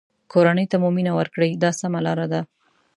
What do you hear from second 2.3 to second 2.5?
ده.